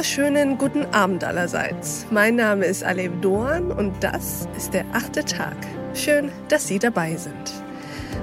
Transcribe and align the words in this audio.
wunderschönen 0.00 0.56
guten 0.56 0.86
Abend 0.94 1.24
allerseits. 1.24 2.06
Mein 2.10 2.36
Name 2.36 2.64
ist 2.64 2.82
Alev 2.82 3.12
Doan 3.20 3.70
und 3.70 3.92
das 4.02 4.48
ist 4.56 4.72
der 4.72 4.86
achte 4.94 5.22
Tag. 5.26 5.54
Schön, 5.92 6.32
dass 6.48 6.66
Sie 6.66 6.78
dabei 6.78 7.16
sind. 7.16 7.52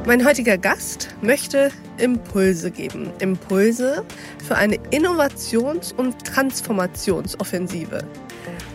Mein 0.08 0.26
heutiger 0.26 0.58
Gast 0.58 1.10
möchte 1.22 1.70
Impulse 2.00 2.72
geben. 2.72 3.12
Impulse 3.20 4.04
für 4.44 4.56
eine 4.56 4.78
Innovations- 4.90 5.94
und 5.94 6.26
Transformationsoffensive. 6.26 8.04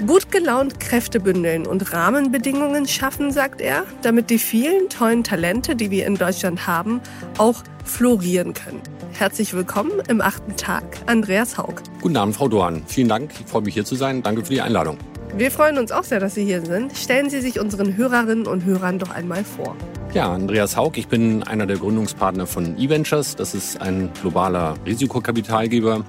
Gut 0.07 0.31
gelaunt 0.31 0.79
Kräfte 0.79 1.19
bündeln 1.19 1.67
und 1.67 1.93
Rahmenbedingungen 1.93 2.87
schaffen, 2.87 3.33
sagt 3.33 3.61
er, 3.61 3.85
damit 4.03 4.31
die 4.31 4.39
vielen 4.39 4.89
tollen 4.89 5.25
Talente, 5.25 5.75
die 5.75 5.91
wir 5.91 6.07
in 6.07 6.15
Deutschland 6.15 6.69
haben, 6.69 7.01
auch 7.37 7.65
florieren 7.85 8.55
können. 8.55 8.92
Herzlich 9.23 9.55
willkommen 9.55 9.93
im 10.09 10.21
achten 10.21 10.57
Tag, 10.57 10.83
Andreas 11.07 11.57
Haug. 11.57 11.75
Guten 12.01 12.17
Abend, 12.17 12.35
Frau 12.35 12.49
Dohan. 12.49 12.83
Vielen 12.89 13.09
Dank. 13.09 13.31
Ich 13.39 13.47
freue 13.47 13.63
mich 13.63 13.73
hier 13.73 13.85
zu 13.85 13.95
sein. 13.95 14.21
Danke 14.21 14.45
für 14.45 14.53
die 14.53 14.61
Einladung. 14.61 14.99
Wir 15.37 15.53
freuen 15.53 15.79
uns 15.79 15.93
auch 15.93 16.03
sehr, 16.03 16.19
dass 16.19 16.35
Sie 16.35 16.45
hier 16.45 16.67
sind. 16.67 16.97
Stellen 16.97 17.31
Sie 17.31 17.41
sich 17.41 17.61
unseren 17.61 17.97
Hörerinnen 17.97 18.49
und 18.49 18.65
Hörern 18.65 18.99
doch 18.99 19.13
einmal 19.15 19.45
vor. 19.45 19.77
Ja, 20.13 20.33
Andreas 20.33 20.77
Haug. 20.77 20.95
Ich 20.97 21.07
bin 21.07 21.45
einer 21.45 21.67
der 21.67 21.77
Gründungspartner 21.77 22.49
von 22.49 22.77
eVentures. 22.77 23.37
Das 23.37 23.55
ist 23.55 23.81
ein 23.81 24.11
globaler 24.21 24.75
Risikokapitalgeber, 24.87 26.05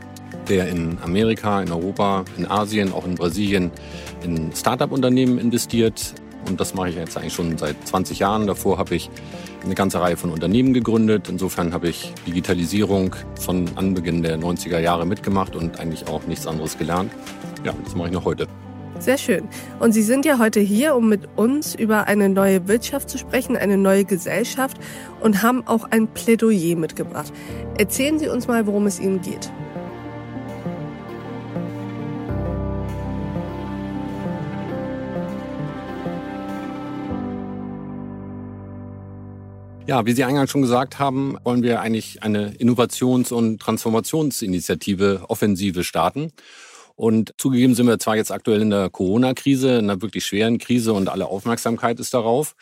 der 0.49 0.69
in 0.69 0.97
Amerika, 1.03 1.61
in 1.61 1.71
Europa, 1.71 2.25
in 2.35 2.49
Asien, 2.49 2.91
auch 2.91 3.05
in 3.05 3.13
Brasilien 3.13 3.69
in 4.23 4.51
Start-up-Unternehmen 4.55 5.37
investiert. 5.37 6.15
Und 6.47 6.59
das 6.59 6.73
mache 6.73 6.89
ich 6.89 6.95
jetzt 6.95 7.17
eigentlich 7.17 7.33
schon 7.33 7.57
seit 7.57 7.75
20 7.87 8.19
Jahren. 8.19 8.47
Davor 8.47 8.77
habe 8.77 8.95
ich 8.95 9.09
eine 9.63 9.75
ganze 9.75 10.01
Reihe 10.01 10.17
von 10.17 10.31
Unternehmen 10.31 10.73
gegründet. 10.73 11.29
Insofern 11.29 11.73
habe 11.73 11.89
ich 11.89 12.13
Digitalisierung 12.27 13.15
von 13.39 13.69
Anbeginn 13.75 14.21
der 14.21 14.37
90er 14.37 14.79
Jahre 14.79 15.05
mitgemacht 15.05 15.55
und 15.55 15.79
eigentlich 15.79 16.07
auch 16.07 16.25
nichts 16.27 16.47
anderes 16.47 16.77
gelernt. 16.77 17.11
Ja, 17.63 17.73
das 17.83 17.95
mache 17.95 18.07
ich 18.07 18.13
noch 18.13 18.25
heute. 18.25 18.47
Sehr 18.99 19.17
schön. 19.17 19.49
Und 19.79 19.91
Sie 19.91 20.03
sind 20.03 20.23
ja 20.23 20.37
heute 20.37 20.59
hier, 20.59 20.95
um 20.95 21.09
mit 21.09 21.27
uns 21.35 21.75
über 21.75 22.07
eine 22.07 22.29
neue 22.29 22.67
Wirtschaft 22.67 23.09
zu 23.09 23.17
sprechen, 23.17 23.57
eine 23.57 23.77
neue 23.77 24.05
Gesellschaft 24.05 24.77
und 25.19 25.41
haben 25.41 25.65
auch 25.67 25.85
ein 25.89 26.07
Plädoyer 26.07 26.75
mitgebracht. 26.75 27.33
Erzählen 27.77 28.19
Sie 28.19 28.27
uns 28.27 28.47
mal, 28.47 28.67
worum 28.67 28.85
es 28.85 28.99
Ihnen 28.99 29.21
geht. 29.21 29.51
Ja, 39.85 40.05
wie 40.05 40.13
Sie 40.13 40.23
eingangs 40.23 40.49
schon 40.49 40.61
gesagt 40.61 40.97
haben, 40.97 41.37
wollen 41.43 41.61
wir 41.61 41.81
eigentlich 41.81 42.23
eine 42.23 42.53
Innovations- 42.53 43.33
und 43.33 43.59
Transformationsinitiative 43.61 45.25
Offensive 45.27 45.83
starten. 45.83 46.31
Und 46.95 47.33
zugegeben 47.37 47.75
sind 47.75 47.87
wir 47.87 47.99
zwar 47.99 48.15
jetzt 48.15 48.31
aktuell 48.31 48.61
in 48.61 48.69
der 48.69 48.89
Corona-Krise, 48.89 49.79
in 49.79 49.89
einer 49.89 50.01
wirklich 50.01 50.25
schweren 50.25 50.57
Krise 50.57 50.93
und 50.93 51.09
alle 51.09 51.27
Aufmerksamkeit 51.27 51.99
ist 51.99 52.13
darauf. 52.13 52.55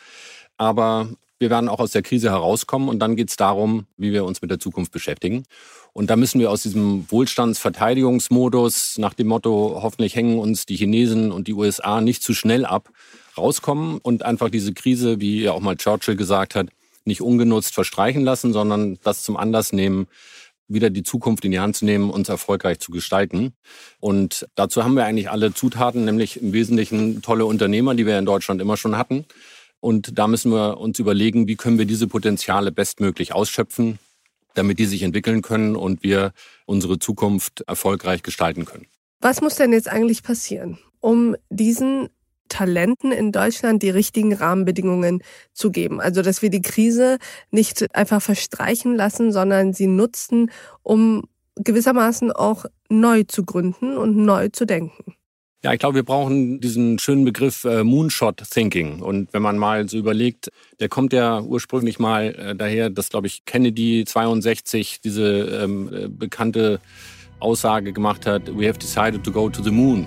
Aber 0.56 1.10
wir 1.38 1.48
werden 1.48 1.68
auch 1.68 1.78
aus 1.78 1.92
der 1.92 2.02
Krise 2.02 2.30
herauskommen 2.30 2.88
und 2.88 2.98
dann 2.98 3.14
geht 3.14 3.30
es 3.30 3.36
darum, 3.36 3.86
wie 3.96 4.12
wir 4.12 4.24
uns 4.24 4.42
mit 4.42 4.50
der 4.50 4.58
Zukunft 4.58 4.90
beschäftigen. 4.90 5.44
Und 5.92 6.10
da 6.10 6.16
müssen 6.16 6.40
wir 6.40 6.50
aus 6.50 6.62
diesem 6.62 7.08
Wohlstandsverteidigungsmodus 7.08 8.98
nach 8.98 9.14
dem 9.14 9.28
Motto, 9.28 9.78
hoffentlich 9.80 10.16
hängen 10.16 10.40
uns 10.40 10.66
die 10.66 10.76
Chinesen 10.76 11.30
und 11.30 11.46
die 11.46 11.54
USA 11.54 12.00
nicht 12.00 12.24
zu 12.24 12.34
schnell 12.34 12.64
ab, 12.64 12.90
rauskommen 13.36 13.98
und 13.98 14.24
einfach 14.24 14.50
diese 14.50 14.72
Krise, 14.72 15.20
wie 15.20 15.42
ja 15.42 15.52
auch 15.52 15.60
mal 15.60 15.76
Churchill 15.76 16.16
gesagt 16.16 16.56
hat, 16.56 16.68
nicht 17.04 17.20
ungenutzt 17.20 17.74
verstreichen 17.74 18.22
lassen, 18.22 18.52
sondern 18.52 18.98
das 19.02 19.22
zum 19.22 19.36
Anlass 19.36 19.72
nehmen, 19.72 20.06
wieder 20.68 20.90
die 20.90 21.02
Zukunft 21.02 21.44
in 21.44 21.50
die 21.50 21.60
Hand 21.60 21.76
zu 21.76 21.84
nehmen, 21.84 22.10
uns 22.10 22.28
erfolgreich 22.28 22.78
zu 22.78 22.90
gestalten. 22.92 23.52
Und 24.00 24.46
dazu 24.54 24.84
haben 24.84 24.94
wir 24.94 25.04
eigentlich 25.04 25.30
alle 25.30 25.52
Zutaten, 25.52 26.04
nämlich 26.04 26.40
im 26.40 26.52
Wesentlichen 26.52 27.22
tolle 27.22 27.46
Unternehmer, 27.46 27.94
die 27.94 28.06
wir 28.06 28.18
in 28.18 28.24
Deutschland 28.24 28.60
immer 28.60 28.76
schon 28.76 28.96
hatten. 28.96 29.26
Und 29.80 30.18
da 30.18 30.28
müssen 30.28 30.52
wir 30.52 30.78
uns 30.78 30.98
überlegen, 30.98 31.48
wie 31.48 31.56
können 31.56 31.78
wir 31.78 31.86
diese 31.86 32.06
Potenziale 32.06 32.70
bestmöglich 32.70 33.34
ausschöpfen, 33.34 33.98
damit 34.54 34.78
die 34.78 34.86
sich 34.86 35.02
entwickeln 35.02 35.42
können 35.42 35.76
und 35.76 36.02
wir 36.02 36.32
unsere 36.66 36.98
Zukunft 36.98 37.62
erfolgreich 37.62 38.22
gestalten 38.22 38.64
können. 38.64 38.86
Was 39.20 39.40
muss 39.40 39.56
denn 39.56 39.72
jetzt 39.72 39.88
eigentlich 39.88 40.22
passieren, 40.22 40.78
um 41.00 41.36
diesen 41.50 42.08
Talenten 42.52 43.12
in 43.12 43.32
Deutschland 43.32 43.82
die 43.82 43.90
richtigen 43.90 44.34
Rahmenbedingungen 44.34 45.22
zu 45.54 45.70
geben. 45.70 46.00
Also 46.00 46.20
dass 46.20 46.42
wir 46.42 46.50
die 46.50 46.60
Krise 46.60 47.18
nicht 47.50 47.94
einfach 47.94 48.20
verstreichen 48.20 48.94
lassen, 48.94 49.32
sondern 49.32 49.72
sie 49.72 49.86
nutzen, 49.86 50.50
um 50.82 51.24
gewissermaßen 51.56 52.30
auch 52.30 52.66
neu 52.90 53.22
zu 53.24 53.44
gründen 53.44 53.96
und 53.96 54.16
neu 54.16 54.48
zu 54.48 54.66
denken. 54.66 55.14
Ja, 55.64 55.72
ich 55.72 55.78
glaube, 55.78 55.94
wir 55.94 56.02
brauchen 56.02 56.60
diesen 56.60 56.98
schönen 56.98 57.24
Begriff 57.24 57.64
äh, 57.64 57.84
Moonshot 57.84 58.42
Thinking. 58.50 59.00
Und 59.00 59.32
wenn 59.32 59.42
man 59.42 59.56
mal 59.56 59.88
so 59.88 59.96
überlegt, 59.96 60.50
der 60.80 60.88
kommt 60.88 61.12
ja 61.12 61.40
ursprünglich 61.40 62.00
mal 62.00 62.34
äh, 62.34 62.56
daher, 62.56 62.90
dass, 62.90 63.10
glaube 63.10 63.28
ich, 63.28 63.44
Kennedy 63.44 64.04
62 64.04 65.00
diese 65.00 65.22
ähm, 65.62 65.88
äh, 65.94 66.08
bekannte 66.08 66.80
Aussage 67.38 67.92
gemacht 67.92 68.26
hat, 68.26 68.48
we 68.56 68.66
have 68.68 68.78
decided 68.78 69.22
to 69.22 69.30
go 69.30 69.48
to 69.48 69.62
the 69.62 69.70
moon. 69.70 70.06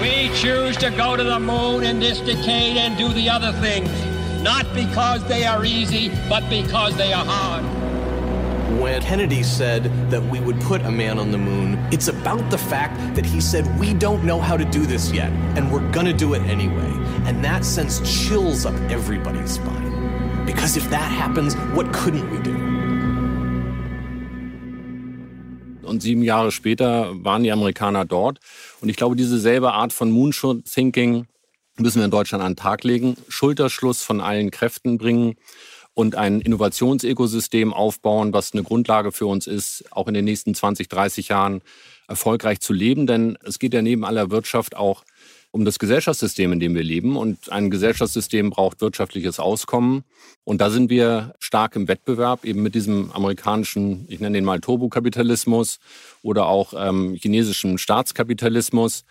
We 0.00 0.30
choose 0.34 0.76
to 0.78 0.90
go 0.90 1.16
to 1.16 1.22
the 1.22 1.38
moon 1.38 1.84
in 1.84 2.00
this 2.00 2.20
decade 2.20 2.76
and 2.76 2.96
do 2.96 3.12
the 3.12 3.28
other 3.28 3.52
things, 3.60 3.90
not 4.42 4.66
because 4.74 5.24
they 5.28 5.44
are 5.44 5.64
easy, 5.64 6.10
but 6.28 6.48
because 6.48 6.96
they 6.96 7.12
are 7.12 7.24
hard. 7.24 7.64
When 8.80 9.00
Kennedy 9.02 9.42
said 9.42 9.84
that 10.10 10.22
we 10.22 10.40
would 10.40 10.60
put 10.62 10.80
a 10.82 10.90
man 10.90 11.18
on 11.18 11.30
the 11.30 11.38
moon, 11.38 11.78
it's 11.92 12.08
about 12.08 12.50
the 12.50 12.58
fact 12.58 13.14
that 13.14 13.24
he 13.24 13.40
said, 13.40 13.78
We 13.78 13.94
don't 13.94 14.24
know 14.24 14.40
how 14.40 14.56
to 14.56 14.64
do 14.64 14.86
this 14.86 15.12
yet, 15.12 15.30
and 15.56 15.70
we're 15.70 15.88
gonna 15.92 16.12
do 16.12 16.34
it 16.34 16.42
anyway. 16.42 16.90
And 17.26 17.44
that 17.44 17.64
sends 17.64 18.00
chills 18.26 18.66
up 18.66 18.74
everybody's 18.90 19.52
spine. 19.52 20.44
Because 20.46 20.76
if 20.76 20.88
that 20.90 21.10
happens, 21.12 21.54
what 21.74 21.92
couldn't 21.92 22.28
we 22.30 22.38
do? 22.38 22.61
Und 25.92 26.00
sieben 26.00 26.22
Jahre 26.22 26.52
später 26.52 27.12
waren 27.22 27.42
die 27.42 27.52
Amerikaner 27.52 28.06
dort. 28.06 28.40
Und 28.80 28.88
ich 28.88 28.96
glaube, 28.96 29.14
diese 29.14 29.38
selbe 29.38 29.74
Art 29.74 29.92
von 29.92 30.10
Moonshot 30.10 30.64
Thinking 30.64 31.26
müssen 31.76 31.98
wir 31.98 32.06
in 32.06 32.10
Deutschland 32.10 32.42
an 32.42 32.52
den 32.52 32.56
Tag 32.56 32.82
legen. 32.82 33.14
Schulterschluss 33.28 34.02
von 34.02 34.22
allen 34.22 34.50
Kräften 34.50 34.96
bringen 34.96 35.34
und 35.92 36.14
ein 36.14 36.40
Innovationsökosystem 36.40 37.74
aufbauen, 37.74 38.32
was 38.32 38.54
eine 38.54 38.62
Grundlage 38.62 39.12
für 39.12 39.26
uns 39.26 39.46
ist, 39.46 39.84
auch 39.90 40.08
in 40.08 40.14
den 40.14 40.24
nächsten 40.24 40.54
20, 40.54 40.88
30 40.88 41.28
Jahren 41.28 41.60
erfolgreich 42.08 42.60
zu 42.60 42.72
leben. 42.72 43.06
Denn 43.06 43.36
es 43.44 43.58
geht 43.58 43.74
ja 43.74 43.82
neben 43.82 44.06
aller 44.06 44.30
Wirtschaft 44.30 44.74
auch 44.74 45.04
um 45.52 45.64
das 45.66 45.78
Gesellschaftssystem, 45.78 46.50
in 46.52 46.60
dem 46.60 46.74
wir 46.74 46.82
leben. 46.82 47.16
Und 47.16 47.52
ein 47.52 47.70
Gesellschaftssystem 47.70 48.50
braucht 48.50 48.80
wirtschaftliches 48.80 49.38
Auskommen. 49.38 50.02
Und 50.44 50.60
da 50.60 50.70
sind 50.70 50.90
wir 50.90 51.34
stark 51.38 51.76
im 51.76 51.86
Wettbewerb, 51.86 52.44
eben 52.44 52.62
mit 52.62 52.74
diesem 52.74 53.12
amerikanischen, 53.12 54.06
ich 54.08 54.18
nenne 54.18 54.38
den 54.38 54.44
mal 54.44 54.60
Turbokapitalismus 54.60 55.78
oder 56.22 56.46
auch 56.46 56.72
ähm, 56.76 57.14
chinesischen 57.14 57.78
Staatskapitalismus, 57.78 59.04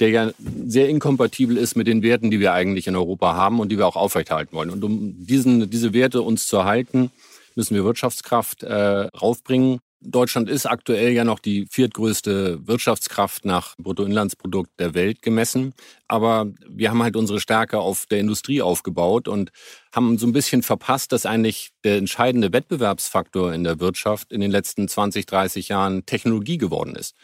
der 0.00 0.08
ja 0.08 0.30
sehr 0.66 0.88
inkompatibel 0.88 1.56
ist 1.56 1.76
mit 1.76 1.86
den 1.86 2.02
Werten, 2.02 2.30
die 2.30 2.40
wir 2.40 2.52
eigentlich 2.52 2.86
in 2.86 2.96
Europa 2.96 3.34
haben 3.34 3.60
und 3.60 3.70
die 3.70 3.78
wir 3.78 3.86
auch 3.86 3.96
aufrechterhalten 3.96 4.56
wollen. 4.56 4.70
Und 4.70 4.82
um 4.82 5.26
diesen, 5.26 5.70
diese 5.70 5.92
Werte 5.92 6.22
uns 6.22 6.48
zu 6.48 6.56
erhalten, 6.56 7.10
müssen 7.54 7.74
wir 7.76 7.84
Wirtschaftskraft 7.84 8.62
äh, 8.62 8.74
raufbringen. 8.74 9.78
Deutschland 10.04 10.50
ist 10.50 10.66
aktuell 10.66 11.12
ja 11.12 11.24
noch 11.24 11.38
die 11.38 11.66
viertgrößte 11.70 12.66
Wirtschaftskraft 12.66 13.44
nach 13.44 13.74
Bruttoinlandsprodukt 13.78 14.70
der 14.78 14.94
Welt 14.94 15.22
gemessen. 15.22 15.72
Aber 16.08 16.46
wir 16.68 16.90
haben 16.90 17.02
halt 17.02 17.16
unsere 17.16 17.40
Stärke 17.40 17.78
auf 17.78 18.06
der 18.06 18.20
Industrie 18.20 18.60
aufgebaut 18.60 19.28
und 19.28 19.50
haben 19.92 20.18
so 20.18 20.26
ein 20.26 20.32
bisschen 20.32 20.62
verpasst, 20.62 21.12
dass 21.12 21.26
eigentlich 21.26 21.70
der 21.84 21.96
entscheidende 21.96 22.52
Wettbewerbsfaktor 22.52 23.52
in 23.54 23.64
der 23.64 23.80
Wirtschaft 23.80 24.32
in 24.32 24.40
den 24.40 24.50
letzten 24.50 24.88
20, 24.88 25.26
30 25.26 25.68
Jahren 25.68 26.04
Technologie 26.04 26.58
geworden 26.58 26.94
ist. 26.94 27.14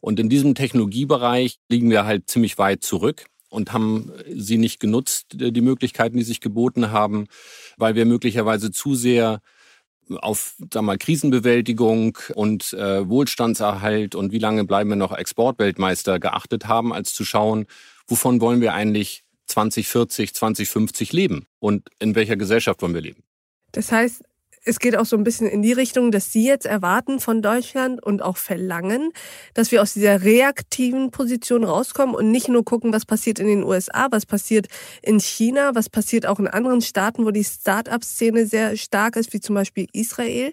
Und 0.00 0.20
in 0.20 0.28
diesem 0.28 0.54
Technologiebereich 0.54 1.58
liegen 1.68 1.90
wir 1.90 2.04
halt 2.04 2.28
ziemlich 2.28 2.58
weit 2.58 2.82
zurück 2.82 3.26
und 3.48 3.72
haben 3.72 4.12
sie 4.34 4.58
nicht 4.58 4.80
genutzt, 4.80 5.26
die 5.32 5.60
Möglichkeiten, 5.60 6.16
die 6.16 6.22
sich 6.22 6.40
geboten 6.40 6.90
haben, 6.90 7.26
weil 7.76 7.94
wir 7.94 8.06
möglicherweise 8.06 8.70
zu 8.70 8.94
sehr 8.94 9.40
auf 10.18 10.54
sag 10.72 10.82
mal, 10.82 10.98
Krisenbewältigung 10.98 12.18
und 12.34 12.72
äh, 12.72 13.08
Wohlstandserhalt 13.08 14.14
und 14.14 14.32
wie 14.32 14.38
lange 14.38 14.64
bleiben 14.64 14.90
wir 14.90 14.96
noch 14.96 15.16
Exportweltmeister 15.16 16.18
geachtet 16.18 16.66
haben, 16.66 16.92
als 16.92 17.14
zu 17.14 17.24
schauen, 17.24 17.66
wovon 18.06 18.40
wollen 18.40 18.60
wir 18.60 18.74
eigentlich 18.74 19.24
2040, 19.46 20.34
2050 20.34 21.12
leben 21.12 21.46
und 21.58 21.88
in 21.98 22.14
welcher 22.14 22.36
Gesellschaft 22.36 22.82
wollen 22.82 22.94
wir 22.94 23.00
leben. 23.00 23.22
Das 23.72 23.92
heißt, 23.92 24.22
es 24.64 24.78
geht 24.78 24.96
auch 24.96 25.06
so 25.06 25.16
ein 25.16 25.24
bisschen 25.24 25.46
in 25.46 25.62
die 25.62 25.72
Richtung, 25.72 26.10
dass 26.10 26.32
Sie 26.32 26.46
jetzt 26.46 26.66
erwarten 26.66 27.18
von 27.18 27.40
Deutschland 27.40 28.02
und 28.02 28.22
auch 28.22 28.36
verlangen, 28.36 29.10
dass 29.54 29.72
wir 29.72 29.80
aus 29.80 29.94
dieser 29.94 30.22
reaktiven 30.22 31.10
Position 31.10 31.64
rauskommen 31.64 32.14
und 32.14 32.30
nicht 32.30 32.48
nur 32.48 32.64
gucken, 32.64 32.92
was 32.92 33.06
passiert 33.06 33.38
in 33.38 33.46
den 33.46 33.64
USA, 33.64 34.08
was 34.10 34.26
passiert 34.26 34.68
in 35.02 35.18
China, 35.18 35.74
was 35.74 35.88
passiert 35.88 36.26
auch 36.26 36.38
in 36.38 36.46
anderen 36.46 36.82
Staaten, 36.82 37.24
wo 37.24 37.30
die 37.30 37.44
Start-up-Szene 37.44 38.46
sehr 38.46 38.76
stark 38.76 39.16
ist, 39.16 39.32
wie 39.32 39.40
zum 39.40 39.54
Beispiel 39.54 39.86
Israel. 39.92 40.52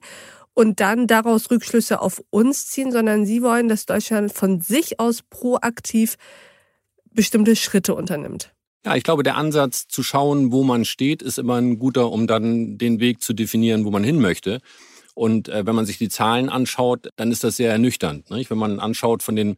und 0.53 0.79
dann 0.79 1.05
daraus 1.05 1.51
Rückschlüsse 1.51 2.01
auf 2.01 2.23
uns 2.31 2.65
ziehen, 2.65 2.91
sondern 2.91 3.27
Sie 3.27 3.43
wollen, 3.43 3.67
dass 3.67 3.85
Deutschland 3.85 4.33
von 4.33 4.59
sich 4.59 4.99
aus 4.99 5.21
proaktiv 5.21 6.15
bestimmte 7.11 7.55
Schritte 7.55 7.93
unternimmt. 7.93 8.56
Ja, 8.85 8.95
ich 8.95 9.03
glaube, 9.03 9.23
der 9.23 9.35
Ansatz 9.35 9.87
zu 9.87 10.03
schauen, 10.03 10.51
wo 10.51 10.63
man 10.63 10.85
steht, 10.85 11.21
ist 11.21 11.37
immer 11.37 11.55
ein 11.55 11.77
guter, 11.79 12.11
um 12.11 12.27
dann 12.27 12.77
den 12.77 12.99
Weg 12.99 13.21
zu 13.21 13.33
definieren, 13.33 13.85
wo 13.85 13.91
man 13.91 14.03
hin 14.03 14.19
möchte. 14.21 14.61
Und 15.13 15.49
äh, 15.49 15.65
wenn 15.65 15.75
man 15.75 15.85
sich 15.85 15.97
die 15.97 16.09
Zahlen 16.09 16.47
anschaut, 16.47 17.09
dann 17.15 17.31
ist 17.31 17.43
das 17.43 17.57
sehr 17.57 17.71
ernüchternd. 17.71 18.29
Nicht? 18.29 18.49
Wenn 18.49 18.59
man 18.59 18.79
anschaut, 18.79 19.23
von 19.23 19.35
den 19.35 19.57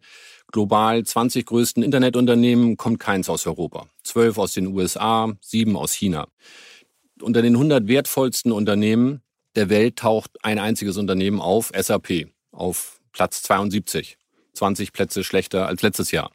global 0.51 1.04
20 1.04 1.45
größten 1.45 1.83
Internetunternehmen 1.83 2.77
kommt 2.77 3.00
keins 3.00 3.30
aus 3.30 3.45
Europa. 3.45 3.88
Zwölf 4.04 4.38
aus 4.38 4.54
den 4.54 4.68
USA, 4.68 5.33
sieben 5.42 5.75
aus 5.75 5.92
China. 5.92 6.27
Unter 7.22 7.42
den 7.42 7.56
100 7.56 7.88
wertvollsten 7.88 8.51
Unternehmen 8.51 9.22
der 9.56 9.69
Welt 9.69 9.98
taucht 9.98 10.31
ein 10.44 10.60
einziges 10.60 10.98
Unternehmen 10.98 11.42
auf, 11.42 11.72
SAP, 11.77 12.30
auf 12.51 13.01
Platz 13.12 13.42
72. 13.44 14.18
20 14.54 14.94
Plätze 14.94 15.24
schlechter 15.24 15.68
als 15.68 15.81
letztes 15.81 16.12
Jahr. 16.12 16.31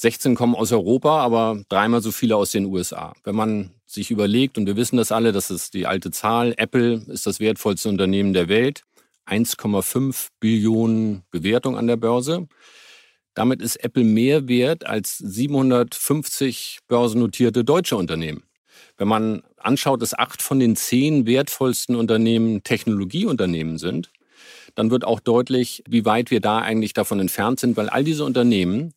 16 0.00 0.36
kommen 0.36 0.54
aus 0.54 0.70
Europa, 0.70 1.18
aber 1.18 1.60
dreimal 1.68 2.00
so 2.00 2.12
viele 2.12 2.36
aus 2.36 2.52
den 2.52 2.66
USA. 2.66 3.14
Wenn 3.24 3.34
man 3.34 3.70
sich 3.84 4.12
überlegt, 4.12 4.56
und 4.56 4.66
wir 4.66 4.76
wissen 4.76 4.96
das 4.96 5.10
alle, 5.10 5.32
das 5.32 5.50
ist 5.50 5.74
die 5.74 5.88
alte 5.88 6.12
Zahl, 6.12 6.54
Apple 6.56 7.02
ist 7.08 7.26
das 7.26 7.40
wertvollste 7.40 7.88
Unternehmen 7.88 8.32
der 8.32 8.48
Welt, 8.48 8.84
1,5 9.26 10.28
Billionen 10.38 11.24
Bewertung 11.32 11.76
an 11.76 11.88
der 11.88 11.96
Börse. 11.96 12.46
Damit 13.34 13.60
ist 13.60 13.82
Apple 13.82 14.04
mehr 14.04 14.46
wert 14.46 14.86
als 14.86 15.18
750 15.18 16.78
börsennotierte 16.86 17.64
deutsche 17.64 17.96
Unternehmen. 17.96 18.44
Wenn 18.98 19.08
man 19.08 19.42
anschaut, 19.56 20.00
dass 20.00 20.16
acht 20.16 20.42
von 20.42 20.60
den 20.60 20.76
zehn 20.76 21.26
wertvollsten 21.26 21.96
Unternehmen 21.96 22.62
Technologieunternehmen 22.62 23.78
sind, 23.78 24.12
dann 24.76 24.92
wird 24.92 25.04
auch 25.04 25.18
deutlich, 25.18 25.82
wie 25.88 26.04
weit 26.04 26.30
wir 26.30 26.40
da 26.40 26.60
eigentlich 26.60 26.92
davon 26.92 27.18
entfernt 27.18 27.58
sind, 27.58 27.76
weil 27.76 27.88
all 27.88 28.04
diese 28.04 28.24
Unternehmen 28.24 28.94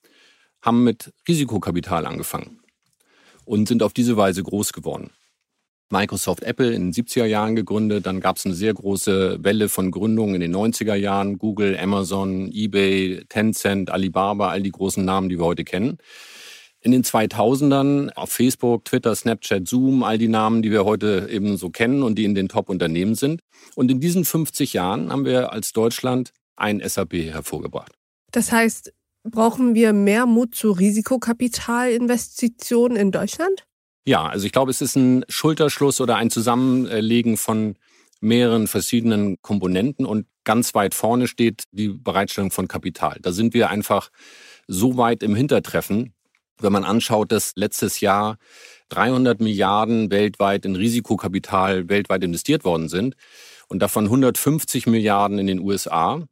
haben 0.62 0.84
mit 0.84 1.14
Risikokapital 1.28 2.06
angefangen 2.06 2.60
und 3.46 3.68
sind 3.68 3.84
auf 3.84 3.94
diese 3.94 4.18
Weise 4.18 4.44
groß 4.44 4.74
geworden. 4.74 5.12
Microsoft, 5.92 6.44
Apple 6.44 6.72
in 6.74 6.92
den 6.92 6.94
70er 6.94 7.26
Jahren 7.26 7.56
gegründet, 7.56 8.06
dann 8.06 8.22
gab 8.22 8.38
es 8.38 8.46
eine 8.46 8.56
sehr 8.56 8.74
große 8.74 9.44
Welle 9.44 9.68
von 9.68 9.92
Gründungen 9.92 10.36
in 10.36 10.42
den 10.42 10.56
90er 10.56 10.96
Jahren, 10.96 11.38
Google, 11.38 11.78
Amazon, 11.78 12.50
eBay, 12.52 13.26
Tencent, 13.28 13.92
Alibaba, 13.92 14.50
all 14.50 14.62
die 14.62 14.72
großen 14.72 15.04
Namen, 15.04 15.30
die 15.30 15.38
wir 15.38 15.46
heute 15.46 15.66
kennen. 15.66 15.98
In 16.80 16.92
den 16.92 17.04
2000ern 17.04 18.12
auf 18.14 18.32
Facebook, 18.32 18.86
Twitter, 18.86 19.14
Snapchat, 19.14 19.68
Zoom, 19.68 20.02
all 20.02 20.18
die 20.18 20.30
Namen, 20.30 20.64
die 20.64 20.72
wir 20.72 20.84
heute 20.84 21.28
eben 21.30 21.58
so 21.58 21.70
kennen 21.70 22.02
und 22.02 22.16
die 22.16 22.24
in 22.24 22.34
den 22.34 22.48
Top-Unternehmen 22.48 23.14
sind. 23.16 23.42
Und 23.76 23.92
in 23.92 24.00
diesen 24.00 24.26
50 24.26 24.74
Jahren 24.74 25.12
haben 25.12 25.26
wir 25.26 25.52
als 25.52 25.74
Deutschland 25.74 26.32
ein 26.56 26.82
SAP 26.84 27.14
hervorgebracht. 27.14 27.92
Das 28.32 28.52
heißt, 28.52 28.94
Brauchen 29.24 29.76
wir 29.76 29.94
mehr 29.94 30.26
Mut 30.26 30.56
zu 30.56 30.72
Risikokapitalinvestitionen 30.72 32.98
in 32.98 33.12
Deutschland? 33.12 33.68
Ja, 34.04 34.26
also 34.26 34.48
ich 34.48 34.52
glaube, 34.52 34.72
es 34.72 34.82
ist 34.82 34.96
ein 34.96 35.24
Schulterschluss 35.30 36.02
oder 36.02 36.16
ein 36.16 36.32
Zusammenlegen 36.32 37.38
von 37.38 37.76
mehreren 38.20 38.66
verschiedenen 38.68 39.40
Komponenten 39.42 40.08
und 40.08 40.26
ganz 40.44 40.74
weit 40.74 40.96
vorne 40.96 41.28
steht 41.28 41.66
die 41.72 41.90
Bereitstellung 41.90 42.50
von 42.50 42.68
Kapital. 42.68 43.20
Da 43.22 43.32
sind 43.32 43.54
wir 43.54 43.70
einfach 43.70 44.10
so 44.68 44.98
weit 44.98 45.22
im 45.22 45.36
Hintertreffen, 45.36 46.16
wenn 46.60 46.74
man 46.74 46.84
anschaut, 46.84 47.32
dass 47.32 47.52
letztes 47.56 48.00
Jahr 48.00 48.38
300 48.90 49.40
Milliarden 49.40 50.10
weltweit 50.10 50.66
in 50.66 50.76
Risikokapital 50.76 51.90
weltweit 51.90 52.24
investiert 52.24 52.66
worden 52.66 52.90
sind 52.90 53.16
und 53.68 53.82
davon 53.82 54.06
150 54.06 54.88
Milliarden 54.88 55.38
in 55.38 55.48
den 55.48 55.60
USA, 55.60 56.24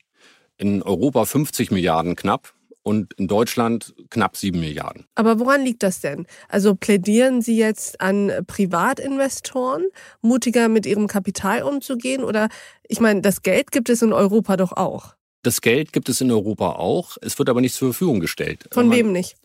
in 0.58 0.82
Europa 0.82 1.26
50 1.26 1.72
Milliarden 1.72 2.16
knapp 2.16 2.54
und 2.84 3.14
in 3.14 3.28
Deutschland 3.28 3.94
knapp 4.10 4.38
sieben 4.38 4.60
Milliarden. 4.60 5.06
Aber 5.16 5.40
woran 5.40 5.64
liegt 5.64 5.84
das 5.84 6.02
denn? 6.02 6.26
Also 6.48 6.76
plädieren 6.76 7.42
Sie 7.42 7.58
jetzt 7.58 8.02
an 8.02 8.32
Privatinvestoren, 8.48 9.86
mutiger 10.22 10.70
mit 10.70 10.86
ihrem 10.86 11.08
Kapital 11.08 11.64
umzugehen? 11.64 12.24
Oder 12.24 12.50
ich 12.88 13.00
meine, 13.00 13.22
das 13.22 13.42
Geld 13.42 13.72
gibt 13.72 13.90
es 13.90 14.02
in 14.02 14.14
Europa 14.14 14.58
doch 14.58 14.74
auch. 14.74 15.16
Das 15.42 15.62
Geld 15.62 15.94
gibt 15.94 16.10
es 16.10 16.20
in 16.20 16.32
Europa 16.32 16.74
auch. 16.74 17.16
Es 17.22 17.40
wird 17.40 17.48
aber 17.48 17.62
nicht 17.62 17.74
zur 17.74 17.94
Verfügung 17.94 18.20
gestellt. 18.20 18.68
Von 18.74 18.92
wem 18.92 19.14
nicht? 19.14 19.36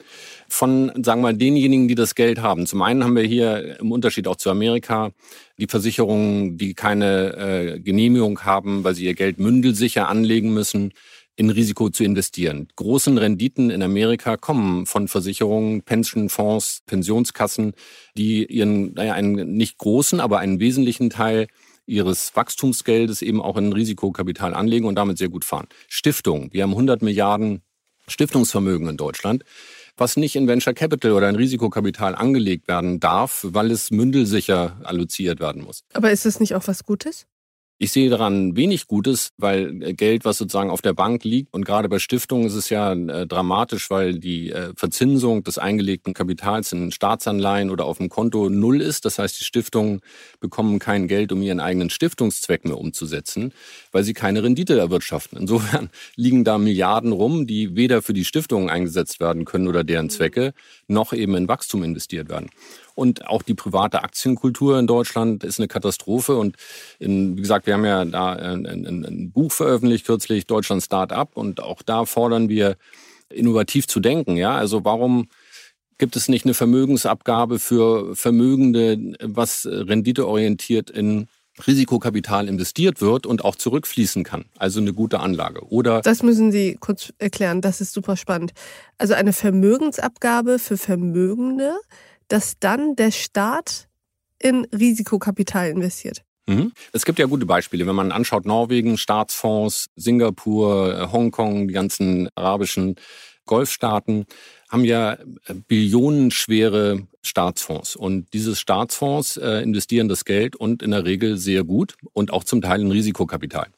Von, 0.49 0.89
sagen 1.05 1.21
wir 1.21 1.29
mal, 1.31 1.37
denjenigen, 1.37 1.87
die 1.87 1.95
das 1.95 2.17
Geld 2.17 2.43
haben. 2.43 2.67
Zum 2.67 2.83
einen 2.83 3.05
haben 3.05 3.15
wir 3.15 3.23
hier 3.23 3.79
im 3.79 3.93
Unterschied 3.93 4.27
auch 4.27 4.35
zu 4.35 4.51
Amerika 4.51 5.13
die 5.57 5.69
Versicherungen, 5.69 6.59
die 6.59 6.75
keine 6.75 7.37
äh, 7.37 7.81
Genehmigung 7.81 8.41
haben, 8.41 8.83
weil 8.83 8.97
sie 8.97 9.05
ihr 9.05 9.15
Geld 9.15 9.39
mündelsicher 9.39 10.09
anlegen 10.09 10.53
müssen 10.53 10.93
in 11.37 11.51
Risiko 11.51 11.91
zu 11.91 12.05
investieren. 12.05 12.69
Großen 12.77 13.19
Renditen 13.19 13.71
in 13.71 13.83
Amerika 13.83 14.37
kommen 14.37 14.87
von 14.87 15.09
Versicherungen, 15.09 15.83
Pensionfonds, 15.83 16.83
Pensionskassen, 16.87 17.73
die 18.17 18.45
ihren, 18.47 18.95
naja, 18.95 19.15
einen 19.15 19.57
nicht 19.57 19.79
großen, 19.79 20.21
aber 20.21 20.39
einen 20.39 20.61
wesentlichen 20.61 21.11
Teil 21.11 21.49
ihres 21.87 22.35
Wachstumsgeldes 22.35 23.23
eben 23.23 23.43
auch 23.43 23.57
in 23.57 23.73
Risikokapital 23.73 24.55
anlegen 24.55 24.87
und 24.87 24.95
damit 24.95 25.19
sehr 25.19 25.29
gut 25.29 25.45
fahren. 25.45 25.67
Stiftungen. 25.89 26.53
Wir 26.53 26.63
haben 26.63 26.71
100 26.71 27.03
Milliarden 27.03 27.63
Stiftungsvermögen 28.07 28.89
in 28.89 28.97
Deutschland, 28.97 29.45
was 29.97 30.17
nicht 30.17 30.37
in 30.37 30.47
Venture 30.47 30.75
Capital 30.75 31.13
oder 31.13 31.29
in 31.29 31.37
Risikokapital 31.37 32.15
angelegt 32.15 32.69
werden 32.69 33.01
darf, 33.01 33.47
weil 33.49 33.71
es 33.71 33.91
mündelsicher 33.91 34.79
alloziert 34.85 35.41
werden 35.41 35.65
muss. 35.65 35.85
Aber 35.93 36.11
ist 36.11 36.27
das 36.27 36.41
nicht 36.41 36.55
auch 36.55 36.67
was 36.67 36.85
Gutes? 36.85 37.27
Ich 37.77 37.91
sehe 37.91 38.09
daran 38.09 38.55
wenig 38.55 38.87
Gutes, 38.87 39.31
weil 39.37 39.83
äh, 39.83 39.95
Geld, 39.95 40.25
was 40.25 40.39
sozusagen 40.39 40.71
auf 40.71 40.81
der 40.81 40.93
Bank 40.93 41.25
liegt, 41.25 41.53
und 41.53 41.65
gerade 41.65 41.89
bei 41.89 41.99
Stiftungen 41.99 42.47
ist 42.47 42.55
es 42.55 42.71
ja 42.71 42.93
äh, 42.93 43.27
dramatisch, 43.27 43.91
weil 43.91 44.21
die 44.21 44.53
äh, 44.53 44.73
Verzinsung 44.77 45.43
des 45.43 45.59
eingelegten 45.59 46.15
Kapitals 46.15 46.73
in 46.73 46.93
Staatsanleihen 46.93 47.71
oder 47.71 47.87
auf 47.87 47.99
dem 47.99 48.09
Konto 48.09 48.49
null 48.49 48.81
ist. 48.81 49.05
Das 49.05 49.19
heißt, 49.19 49.41
die 49.41 49.45
Stiftungen 49.45 50.03
bekommen 50.39 50.79
kein 50.79 51.09
Geld, 51.09 51.33
um 51.33 51.43
ihren 51.43 51.59
eigenen 51.59 51.91
Stiftungszweck 51.91 52.65
mehr 52.65 52.79
umzusetzen, 52.79 53.53
weil 53.91 54.05
sie 54.05 54.15
keine 54.15 54.45
Rendite 54.45 54.79
erwirtschaften. 54.79 55.37
Insofern 55.37 55.91
liegen 56.15 56.45
da 56.45 56.59
Milliarden 56.59 57.11
rum, 57.11 57.49
die 57.49 57.75
weder 57.75 58.03
für 58.03 58.13
die 58.13 58.25
Stiftungen 58.25 58.71
eingesetzt 58.71 59.19
werden 59.19 59.45
können 59.45 59.67
oder 59.67 59.83
deren 59.83 60.11
Zwecke, 60.11 60.55
noch 60.87 61.13
eben 61.13 61.35
in 61.35 61.49
Wachstum 61.49 61.83
investiert 61.83 62.29
werden. 62.29 62.51
Und 62.95 63.27
auch 63.27 63.43
die 63.43 63.55
private 63.55 64.03
Aktienkultur 64.03 64.79
in 64.79 64.87
Deutschland 64.87 65.45
ist 65.45 65.59
eine 65.59 65.69
Katastrophe. 65.69 66.37
Und 66.37 66.57
in, 66.99 67.37
wie 67.37 67.43
gesagt, 67.43 67.67
wir 67.67 67.75
haben 67.75 67.85
ja 67.85 68.05
da 68.05 68.33
ein, 68.33 68.67
ein, 68.67 69.05
ein 69.05 69.33
Buch 69.33 69.53
veröffentlicht 69.53 70.07
kürzlich, 70.07 70.47
Deutschland 70.47 70.83
Start-up. 70.83 71.37
Und 71.37 71.63
auch 71.63 71.83
da 71.83 72.05
fordern 72.05 72.49
wir, 72.49 72.77
innovativ 73.31 73.87
zu 73.87 74.01
denken. 74.01 74.37
Ja, 74.37 74.55
also 74.55 74.85
warum 74.85 75.29
gibt 75.99 76.17
es 76.17 76.29
nicht 76.29 76.45
eine 76.45 76.55
Vermögensabgabe 76.55 77.59
für 77.59 78.15
Vermögende, 78.15 79.17
was 79.21 79.67
renditeorientiert 79.67 80.91
in 80.91 81.29
Risikokapital 81.67 82.49
investiert 82.49 83.01
wird 83.01 83.27
und 83.27 83.45
auch 83.45 83.55
zurückfließen 83.55 84.25
kann. 84.25 84.47
Also 84.59 84.81
eine 84.81 84.93
gute 84.93 85.21
Anlage. 85.21 85.61
Oder 85.69 86.01
das 86.01 86.23
müssen 86.23 86.51
Sie 86.51 86.77
kurz 86.81 87.13
erklären. 87.19 87.61
Das 87.61 87.81
ist 87.81 87.93
super 87.93 88.17
spannend. 88.17 88.53
Also 88.99 89.15
eine 89.15 89.33
Vermögensabgabe 89.33 90.59
für 90.59 90.77
Vermögende, 90.77 91.77
dass 92.29 92.59
dann 92.59 92.97
der 92.97 93.11
Staat 93.11 93.89
in 94.39 94.67
Risikokapital 94.67 95.71
investiert. 95.71 96.25
Mhm. 96.47 96.73
Es 96.93 97.05
gibt 97.05 97.19
ja 97.19 97.27
gute 97.27 97.47
Beispiele, 97.47 97.87
wenn 97.87 97.95
man 97.95 98.13
anschaut, 98.13 98.45
Norwegen, 98.45 98.99
Staatsfonds, 98.99 99.89
Singapur, 99.97 100.99
äh, 100.99 101.13
Hongkong, 101.13 101.69
die 101.69 101.75
ganzen 101.75 102.29
arabischen 102.35 102.97
Golfstaaten 103.47 104.27
haben 104.69 104.85
ja 104.85 105.15
äh, 105.15 105.55
billionenschwere 105.67 107.07
Staatsfonds. 107.23 107.97
Und 107.97 108.33
diese 108.35 108.57
Staatsfonds 108.57 109.37
äh, 109.37 109.63
investieren 109.63 110.09
das 110.09 110.25
Geld 110.25 110.57
und 110.57 110.83
in 110.83 110.91
der 110.91 111.05
Regel 111.05 111.39
sehr 111.39 111.65
gut 111.65 111.97
und 112.13 112.33
auch 112.33 112.45
zum 112.45 112.61
Teil 112.61 112.81
in 112.81 112.91
Risikokapital. 112.91 113.69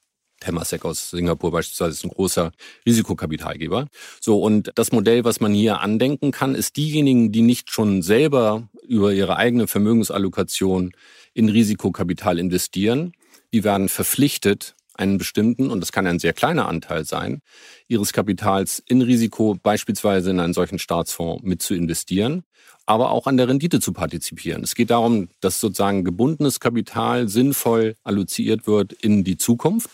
Temasek 0.47 0.85
aus 0.85 1.11
Singapur 1.11 1.51
beispielsweise 1.51 1.93
ist 1.93 2.05
ein 2.05 2.11
großer 2.11 2.53
Risikokapitalgeber. 2.87 3.89
So, 4.21 4.41
und 4.41 4.71
das 4.77 4.93
Modell, 4.93 5.25
was 5.25 5.41
man 5.41 5.53
hier 5.53 5.81
andenken 5.81 6.31
kann, 6.31 6.55
ist 6.55 6.77
diejenigen, 6.77 7.33
die 7.33 7.43
nicht 7.43 7.73
schon 7.73 8.03
selber 8.03 8.69
über 8.87 9.13
ihre 9.13 9.37
eigene 9.37 9.67
Vermögensallokation 9.67 10.93
in 11.35 11.49
Risikokapital 11.49 12.39
investieren, 12.39 13.13
die 13.53 13.65
werden 13.65 13.89
verpflichtet, 13.89 14.75
einen 14.95 15.19
bestimmten, 15.19 15.69
und 15.71 15.81
das 15.81 15.93
kann 15.93 16.07
ein 16.07 16.19
sehr 16.19 16.33
kleiner 16.33 16.69
Anteil 16.69 17.05
sein, 17.05 17.41
ihres 17.87 18.15
Kapitals 18.15 18.83
in 18.87 19.03
Risiko, 19.03 19.57
beispielsweise 19.63 20.31
in 20.31 20.41
einen 20.41 20.55
solchen 20.55 20.79
Staatsfonds, 20.79 21.43
mit 21.43 21.61
zu 21.61 21.75
investieren, 21.75 22.45
aber 22.87 23.11
auch 23.11 23.27
an 23.27 23.37
der 23.37 23.49
Rendite 23.49 23.81
zu 23.81 23.93
partizipieren. 23.93 24.63
Es 24.63 24.75
geht 24.75 24.91
darum, 24.91 25.29
dass 25.41 25.61
sozusagen 25.61 26.05
gebundenes 26.05 26.61
Kapital 26.61 27.29
sinnvoll 27.29 27.97
alloziert 28.05 28.67
wird 28.67 28.95
in 28.95 29.23
die 29.23 29.37
Zukunft 29.37 29.91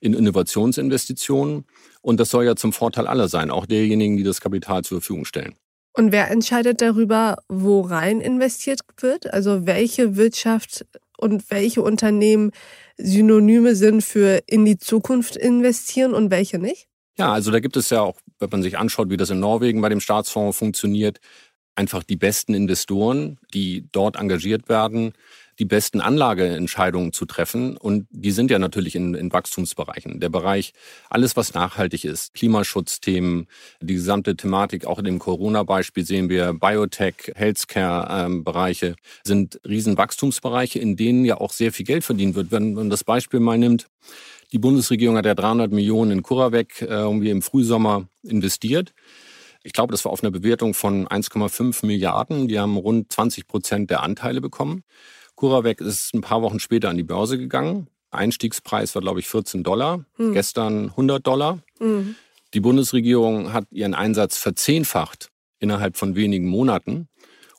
in 0.00 0.14
Innovationsinvestitionen. 0.14 1.64
Und 2.00 2.20
das 2.20 2.30
soll 2.30 2.44
ja 2.44 2.56
zum 2.56 2.72
Vorteil 2.72 3.06
aller 3.06 3.28
sein, 3.28 3.50
auch 3.50 3.66
derjenigen, 3.66 4.16
die 4.16 4.24
das 4.24 4.40
Kapital 4.40 4.82
zur 4.84 5.00
Verfügung 5.00 5.24
stellen. 5.24 5.54
Und 5.94 6.10
wer 6.10 6.30
entscheidet 6.30 6.80
darüber, 6.80 7.36
wo 7.48 7.82
rein 7.82 8.20
investiert 8.20 8.80
wird? 9.00 9.32
Also 9.32 9.66
welche 9.66 10.16
Wirtschaft 10.16 10.86
und 11.18 11.50
welche 11.50 11.82
Unternehmen 11.82 12.50
Synonyme 12.96 13.74
sind 13.76 14.02
für 14.02 14.40
in 14.46 14.64
die 14.64 14.78
Zukunft 14.78 15.36
investieren 15.36 16.14
und 16.14 16.30
welche 16.30 16.58
nicht? 16.58 16.88
Ja, 17.18 17.32
also 17.32 17.50
da 17.50 17.60
gibt 17.60 17.76
es 17.76 17.90
ja 17.90 18.00
auch, 18.00 18.18
wenn 18.38 18.48
man 18.50 18.62
sich 18.62 18.78
anschaut, 18.78 19.10
wie 19.10 19.18
das 19.18 19.30
in 19.30 19.40
Norwegen 19.40 19.82
bei 19.82 19.90
dem 19.90 20.00
Staatsfonds 20.00 20.56
funktioniert, 20.56 21.20
einfach 21.74 22.02
die 22.02 22.16
besten 22.16 22.54
Investoren, 22.54 23.38
die 23.52 23.88
dort 23.92 24.16
engagiert 24.16 24.68
werden, 24.68 25.12
die 25.58 25.64
besten 25.64 26.00
Anlageentscheidungen 26.00 27.12
zu 27.12 27.26
treffen. 27.26 27.76
Und 27.76 28.06
die 28.10 28.30
sind 28.30 28.50
ja 28.50 28.58
natürlich 28.58 28.94
in, 28.94 29.14
in 29.14 29.32
Wachstumsbereichen. 29.32 30.20
Der 30.20 30.28
Bereich, 30.28 30.72
alles 31.10 31.36
was 31.36 31.54
nachhaltig 31.54 32.04
ist, 32.04 32.34
Klimaschutzthemen, 32.34 33.46
die 33.80 33.94
gesamte 33.94 34.36
Thematik, 34.36 34.86
auch 34.86 34.98
in 34.98 35.04
dem 35.04 35.18
Corona-Beispiel 35.18 36.04
sehen 36.04 36.28
wir 36.28 36.52
Biotech, 36.54 37.32
Healthcare-Bereiche, 37.34 38.96
sind 39.24 39.60
Riesenwachstumsbereiche, 39.66 40.78
in 40.78 40.96
denen 40.96 41.24
ja 41.24 41.38
auch 41.38 41.52
sehr 41.52 41.72
viel 41.72 41.86
Geld 41.86 42.04
verdient 42.04 42.34
wird. 42.34 42.50
Wenn 42.50 42.74
man 42.74 42.90
das 42.90 43.04
Beispiel 43.04 43.40
mal 43.40 43.58
nimmt, 43.58 43.88
die 44.52 44.58
Bundesregierung 44.58 45.16
hat 45.16 45.24
ja 45.24 45.34
300 45.34 45.72
Millionen 45.72 46.10
in 46.10 46.22
CuraVec 46.22 46.82
äh, 46.82 46.86
irgendwie 46.86 47.30
im 47.30 47.40
Frühsommer 47.40 48.06
investiert. 48.22 48.92
Ich 49.64 49.72
glaube, 49.72 49.92
das 49.92 50.04
war 50.04 50.12
auf 50.12 50.22
einer 50.22 50.30
Bewertung 50.30 50.74
von 50.74 51.06
1,5 51.06 51.86
Milliarden. 51.86 52.48
Die 52.48 52.58
haben 52.58 52.76
rund 52.76 53.12
20 53.12 53.46
Prozent 53.46 53.90
der 53.90 54.02
Anteile 54.02 54.40
bekommen. 54.40 54.82
CuraVec 55.42 55.80
ist 55.80 56.14
ein 56.14 56.20
paar 56.20 56.40
Wochen 56.42 56.60
später 56.60 56.88
an 56.88 56.96
die 56.96 57.02
Börse 57.02 57.36
gegangen. 57.36 57.88
Einstiegspreis 58.12 58.94
war, 58.94 59.02
glaube 59.02 59.18
ich, 59.18 59.26
14 59.26 59.64
Dollar. 59.64 60.04
Hm. 60.14 60.34
Gestern 60.34 60.90
100 60.90 61.26
Dollar. 61.26 61.58
Hm. 61.78 62.14
Die 62.54 62.60
Bundesregierung 62.60 63.52
hat 63.52 63.64
ihren 63.72 63.94
Einsatz 63.94 64.38
verzehnfacht 64.38 65.30
innerhalb 65.58 65.96
von 65.96 66.14
wenigen 66.14 66.46
Monaten 66.46 67.08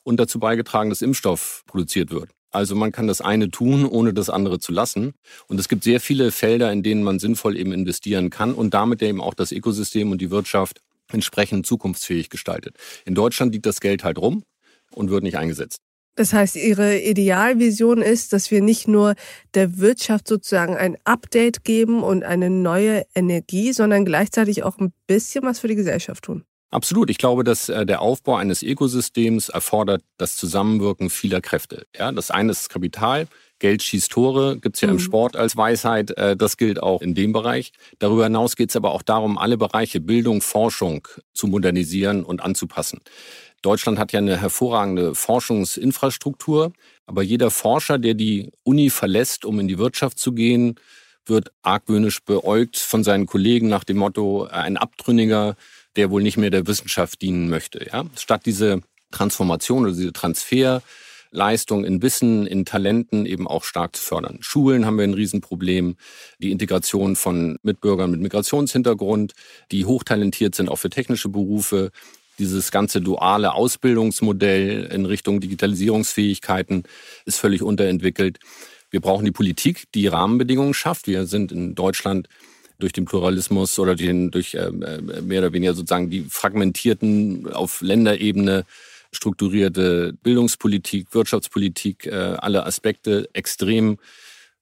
und 0.02 0.18
dazu 0.18 0.38
beigetragen, 0.38 0.88
dass 0.88 1.02
Impfstoff 1.02 1.62
produziert 1.66 2.10
wird. 2.10 2.30
Also 2.50 2.74
man 2.74 2.90
kann 2.90 3.06
das 3.06 3.20
eine 3.20 3.50
tun, 3.50 3.84
ohne 3.84 4.14
das 4.14 4.30
andere 4.30 4.60
zu 4.60 4.72
lassen. 4.72 5.12
Und 5.48 5.60
es 5.60 5.68
gibt 5.68 5.84
sehr 5.84 6.00
viele 6.00 6.32
Felder, 6.32 6.72
in 6.72 6.82
denen 6.82 7.02
man 7.02 7.18
sinnvoll 7.18 7.54
eben 7.54 7.72
investieren 7.72 8.30
kann 8.30 8.54
und 8.54 8.72
damit 8.72 9.02
eben 9.02 9.20
auch 9.20 9.34
das 9.34 9.52
Ökosystem 9.52 10.10
und 10.10 10.22
die 10.22 10.30
Wirtschaft 10.30 10.80
entsprechend 11.12 11.66
zukunftsfähig 11.66 12.30
gestaltet. 12.30 12.78
In 13.04 13.14
Deutschland 13.14 13.52
liegt 13.52 13.66
das 13.66 13.82
Geld 13.82 14.04
halt 14.04 14.16
rum 14.16 14.42
und 14.90 15.10
wird 15.10 15.22
nicht 15.22 15.36
eingesetzt. 15.36 15.82
Das 16.16 16.32
heißt, 16.32 16.56
Ihre 16.56 17.00
Idealvision 17.00 18.00
ist, 18.00 18.32
dass 18.32 18.50
wir 18.50 18.62
nicht 18.62 18.86
nur 18.86 19.14
der 19.54 19.78
Wirtschaft 19.78 20.28
sozusagen 20.28 20.76
ein 20.76 20.96
Update 21.04 21.64
geben 21.64 22.02
und 22.02 22.22
eine 22.22 22.50
neue 22.50 23.04
Energie, 23.14 23.72
sondern 23.72 24.04
gleichzeitig 24.04 24.62
auch 24.62 24.78
ein 24.78 24.92
bisschen 25.06 25.44
was 25.44 25.58
für 25.58 25.68
die 25.68 25.74
Gesellschaft 25.74 26.24
tun. 26.24 26.44
Absolut. 26.74 27.08
Ich 27.08 27.18
glaube, 27.18 27.44
dass 27.44 27.68
äh, 27.68 27.86
der 27.86 28.02
Aufbau 28.02 28.34
eines 28.34 28.62
Ökosystems 28.62 29.48
erfordert 29.48 30.02
das 30.16 30.36
Zusammenwirken 30.36 31.08
vieler 31.08 31.40
Kräfte. 31.40 31.86
Ja, 31.96 32.10
das 32.10 32.32
eine 32.32 32.50
ist 32.50 32.68
Kapital. 32.68 33.28
Geld 33.60 33.84
schießt 33.84 34.10
Tore, 34.10 34.58
gibt's 34.58 34.80
ja 34.80 34.88
mhm. 34.88 34.94
im 34.94 34.98
Sport 34.98 35.36
als 35.36 35.56
Weisheit. 35.56 36.10
Äh, 36.18 36.36
das 36.36 36.56
gilt 36.56 36.82
auch 36.82 37.00
in 37.00 37.14
dem 37.14 37.32
Bereich. 37.32 37.72
Darüber 38.00 38.24
hinaus 38.24 38.56
geht 38.56 38.70
es 38.70 38.76
aber 38.76 38.90
auch 38.90 39.02
darum, 39.02 39.38
alle 39.38 39.56
Bereiche 39.56 40.00
Bildung, 40.00 40.42
Forschung 40.42 41.06
zu 41.32 41.46
modernisieren 41.46 42.24
und 42.24 42.42
anzupassen. 42.42 43.00
Deutschland 43.64 43.98
hat 43.98 44.12
ja 44.12 44.18
eine 44.18 44.40
hervorragende 44.40 45.14
Forschungsinfrastruktur, 45.14 46.72
aber 47.06 47.22
jeder 47.22 47.50
Forscher, 47.50 47.98
der 47.98 48.12
die 48.14 48.50
Uni 48.62 48.90
verlässt, 48.90 49.44
um 49.44 49.58
in 49.58 49.68
die 49.68 49.78
Wirtschaft 49.78 50.18
zu 50.18 50.32
gehen, 50.32 50.74
wird 51.24 51.50
argwöhnisch 51.62 52.22
beäugt 52.22 52.76
von 52.76 53.02
seinen 53.04 53.24
Kollegen 53.24 53.68
nach 53.68 53.84
dem 53.84 53.96
Motto, 53.96 54.44
ein 54.44 54.76
Abtrünniger, 54.76 55.56
der 55.96 56.10
wohl 56.10 56.22
nicht 56.22 56.36
mehr 56.36 56.50
der 56.50 56.66
Wissenschaft 56.66 57.22
dienen 57.22 57.48
möchte. 57.48 57.86
Ja? 57.90 58.04
Statt 58.16 58.42
diese 58.44 58.82
Transformation 59.10 59.84
oder 59.84 59.92
diese 59.92 60.12
Transferleistung 60.12 61.86
in 61.86 62.02
Wissen, 62.02 62.46
in 62.46 62.66
Talenten 62.66 63.24
eben 63.24 63.48
auch 63.48 63.64
stark 63.64 63.96
zu 63.96 64.02
fördern. 64.02 64.38
Schulen 64.40 64.84
haben 64.84 64.98
wir 64.98 65.04
ein 65.04 65.14
Riesenproblem. 65.14 65.96
Die 66.38 66.50
Integration 66.50 67.16
von 67.16 67.58
Mitbürgern 67.62 68.10
mit 68.10 68.20
Migrationshintergrund, 68.20 69.32
die 69.70 69.86
hochtalentiert 69.86 70.54
sind 70.54 70.68
auch 70.68 70.78
für 70.78 70.90
technische 70.90 71.30
Berufe. 71.30 71.90
Dieses 72.38 72.70
ganze 72.70 73.00
duale 73.00 73.54
Ausbildungsmodell 73.54 74.84
in 74.92 75.06
Richtung 75.06 75.40
Digitalisierungsfähigkeiten 75.40 76.84
ist 77.24 77.38
völlig 77.38 77.62
unterentwickelt. 77.62 78.38
Wir 78.90 79.00
brauchen 79.00 79.24
die 79.24 79.32
Politik, 79.32 79.84
die 79.94 80.06
Rahmenbedingungen 80.06 80.74
schafft. 80.74 81.06
Wir 81.06 81.26
sind 81.26 81.52
in 81.52 81.74
Deutschland 81.74 82.28
durch 82.78 82.92
den 82.92 83.04
Pluralismus 83.04 83.78
oder 83.78 83.94
den, 83.94 84.30
durch 84.30 84.54
äh, 84.54 84.66
äh, 84.66 85.20
mehr 85.22 85.40
oder 85.40 85.52
weniger 85.52 85.74
sozusagen 85.74 86.10
die 86.10 86.26
fragmentierten 86.28 87.52
auf 87.52 87.80
Länderebene 87.80 88.64
strukturierte 89.12 90.12
Bildungspolitik, 90.22 91.14
Wirtschaftspolitik, 91.14 92.06
äh, 92.06 92.36
alle 92.38 92.66
Aspekte 92.66 93.28
extrem 93.32 93.98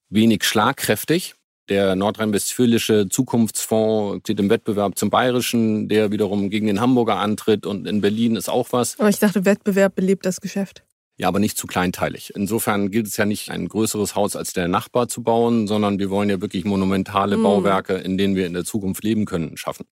wenig 0.09 0.43
schlagkräftig. 0.43 1.33
Der 1.69 1.95
nordrhein-westfälische 1.95 3.07
Zukunftsfonds 3.09 4.21
steht 4.21 4.39
im 4.39 4.49
Wettbewerb 4.49 4.97
zum 4.97 5.09
Bayerischen, 5.09 5.87
der 5.87 6.11
wiederum 6.11 6.49
gegen 6.49 6.67
den 6.67 6.81
Hamburger 6.81 7.17
antritt 7.17 7.65
und 7.65 7.87
in 7.87 8.01
Berlin 8.01 8.35
ist 8.35 8.49
auch 8.49 8.67
was. 8.71 8.99
Aber 8.99 9.09
ich 9.09 9.19
dachte, 9.19 9.45
Wettbewerb 9.45 9.95
belebt 9.95 10.25
das 10.25 10.41
Geschäft. 10.41 10.83
Ja, 11.15 11.27
aber 11.27 11.39
nicht 11.39 11.57
zu 11.57 11.67
kleinteilig. 11.67 12.33
Insofern 12.35 12.89
gilt 12.89 13.05
es 13.05 13.17
ja 13.17 13.25
nicht, 13.25 13.51
ein 13.51 13.67
größeres 13.67 14.15
Haus 14.15 14.35
als 14.35 14.51
der 14.51 14.67
Nachbar 14.67 15.07
zu 15.07 15.21
bauen, 15.21 15.67
sondern 15.67 15.99
wir 15.99 16.09
wollen 16.09 16.29
ja 16.29 16.41
wirklich 16.41 16.65
monumentale 16.65 17.37
mhm. 17.37 17.43
Bauwerke, 17.43 17.93
in 17.93 18.17
denen 18.17 18.35
wir 18.35 18.47
in 18.47 18.53
der 18.53 18.65
Zukunft 18.65 19.03
leben 19.03 19.25
können, 19.25 19.55
schaffen. 19.55 19.85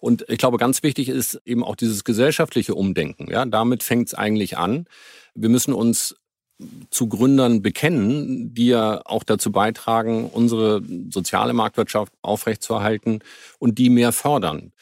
Und 0.00 0.26
ich 0.28 0.36
glaube, 0.36 0.58
ganz 0.58 0.82
wichtig 0.82 1.08
ist 1.08 1.40
eben 1.46 1.64
auch 1.64 1.76
dieses 1.76 2.04
gesellschaftliche 2.04 2.74
Umdenken. 2.74 3.30
Ja, 3.30 3.46
damit 3.46 3.82
fängt 3.82 4.08
es 4.08 4.14
eigentlich 4.14 4.58
an. 4.58 4.84
Wir 5.34 5.48
müssen 5.48 5.72
uns 5.72 6.14
zu 6.90 7.08
Gründern 7.08 7.60
bekennen, 7.62 8.54
die 8.54 8.68
ja 8.68 9.02
auch 9.04 9.24
dazu 9.24 9.52
beitragen, 9.52 10.30
unsere 10.30 10.82
soziale 11.10 11.52
Marktwirtschaft 11.52 12.12
aufrechtzuerhalten 12.22 13.20
und 13.58 13.78
die 13.78 13.90
mehr 13.90 14.12
fördern. 14.12 14.72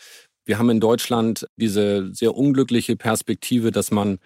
Wir 0.44 0.58
haben 0.58 0.70
in 0.70 0.80
Deutschland 0.80 1.48
diese 1.56 2.14
sehr 2.14 2.36
unglückliche 2.36 2.96
Perspektive, 2.96 3.72
dass 3.72 3.90
man 3.90 4.18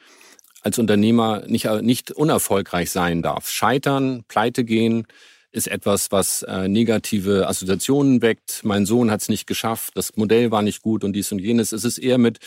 als 0.62 0.78
Unternehmer 0.78 1.44
nicht, 1.46 1.70
nicht 1.82 2.10
unerfolgreich 2.10 2.90
sein 2.90 3.22
darf. 3.22 3.48
Scheitern, 3.48 4.24
pleite 4.28 4.64
gehen 4.64 5.06
ist 5.50 5.68
etwas, 5.68 6.12
was 6.12 6.42
äh, 6.42 6.68
negative 6.68 7.48
Assoziationen 7.48 8.20
weckt. 8.20 8.60
Mein 8.64 8.84
Sohn 8.86 9.10
hat 9.10 9.22
es 9.22 9.28
nicht 9.28 9.46
geschafft, 9.46 9.96
das 9.96 10.16
Modell 10.16 10.50
war 10.50 10.62
nicht 10.62 10.82
gut 10.82 11.04
und 11.04 11.14
dies 11.14 11.32
und 11.32 11.38
jenes. 11.38 11.72
Es 11.72 11.84
ist 11.84 11.98
eher 11.98 12.18
mit, 12.18 12.38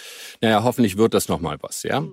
naja, 0.42 0.64
hoffentlich 0.64 0.98
wird 0.98 1.14
das 1.14 1.28
nochmal 1.28 1.58
was. 1.62 1.84
Ja, 1.84 2.04